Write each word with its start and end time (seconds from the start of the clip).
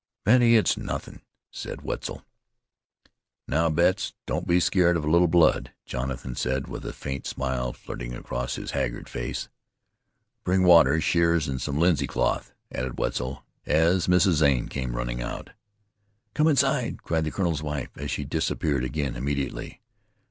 "Betty, 0.23 0.57
it's 0.57 0.77
nothin'," 0.77 1.21
said 1.51 1.83
Wetzel. 1.83 2.25
"Now, 3.47 3.69
Betts, 3.69 4.15
don't 4.25 4.47
be 4.47 4.59
scared 4.59 4.97
of 4.97 5.05
a 5.05 5.07
little 5.07 5.27
blood," 5.27 5.73
Jonathan 5.85 6.33
said 6.35 6.67
with 6.67 6.83
a 6.87 6.91
faint 6.91 7.27
smile 7.27 7.71
flitting 7.71 8.15
across 8.15 8.55
his 8.55 8.71
haggard 8.71 9.07
face. 9.07 9.47
"Bring 10.43 10.63
water, 10.63 10.99
shears 10.99 11.47
an' 11.47 11.59
some 11.59 11.77
linsey 11.77 12.07
cloth," 12.07 12.51
added 12.73 12.97
Wetzel, 12.97 13.43
as 13.67 14.07
Mrs. 14.07 14.37
Zane 14.37 14.69
came 14.69 14.95
running 14.95 15.21
out. 15.21 15.51
"Come 16.33 16.47
inside," 16.47 17.03
cried 17.03 17.25
the 17.25 17.31
colonel's 17.31 17.61
wife, 17.61 17.91
as 17.95 18.09
she 18.09 18.25
disappeared 18.25 18.83
again 18.83 19.15
immediately. 19.15 19.81